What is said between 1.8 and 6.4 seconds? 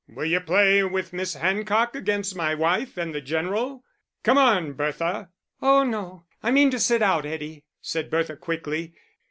against my wife and the General? Come on, Bertha." "Oh no,